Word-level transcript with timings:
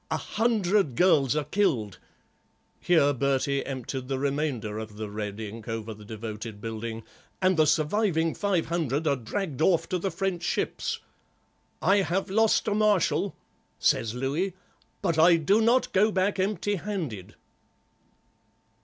A 0.09 0.17
hundred 0.17 0.95
girls 0.95 1.35
are 1.35 1.43
killed"—here 1.43 3.13
Bertie 3.13 3.63
emptied 3.63 4.07
the 4.07 4.17
remainder 4.17 4.79
of 4.79 4.95
the 4.97 5.11
red 5.11 5.39
ink 5.39 5.67
over 5.67 5.93
the 5.93 6.03
devoted 6.03 6.59
building—"and 6.59 7.55
the 7.55 7.67
surviving 7.67 8.33
five 8.33 8.65
hundred 8.65 9.05
are 9.05 9.15
dragged 9.15 9.61
off 9.61 9.87
to 9.89 9.99
the 9.99 10.09
French 10.09 10.41
ships. 10.41 11.01
'I 11.83 11.97
have 11.97 12.31
lost 12.31 12.67
a 12.67 12.73
Marshal,' 12.73 13.35
says 13.77 14.15
Louis, 14.15 14.55
'but 15.03 15.19
I 15.19 15.35
do 15.35 15.61
not 15.61 15.93
go 15.93 16.11
back 16.11 16.39
empty 16.39 16.77
handed. 16.77 17.35